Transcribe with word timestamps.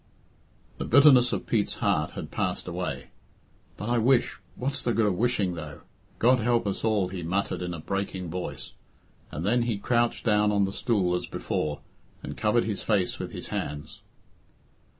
The 0.77 0.85
bitterness 0.85 1.31
of 1.31 1.45
Pete's 1.45 1.75
heart 1.75 2.13
had 2.13 2.31
passed 2.31 2.67
away. 2.67 3.09
"But 3.77 3.87
I 3.87 3.99
wish 3.99 4.39
what's 4.55 4.81
the 4.81 4.95
good 4.95 5.05
of 5.05 5.13
wishing, 5.15 5.53
though? 5.53 5.81
God 6.17 6.39
help 6.39 6.65
us 6.65 6.83
all," 6.83 7.09
he 7.09 7.21
muttered, 7.21 7.61
in 7.61 7.71
a 7.75 7.79
breaking 7.79 8.31
voice, 8.31 8.71
and 9.31 9.45
then 9.45 9.61
he 9.61 9.77
crouched 9.77 10.25
down 10.25 10.51
on 10.51 10.65
the 10.65 10.73
stool 10.73 11.15
as 11.15 11.27
before 11.27 11.81
and 12.23 12.35
covered 12.35 12.63
his 12.63 12.81
face 12.81 13.19
with 13.19 13.31
his 13.31 13.49
hands.. 13.49 13.99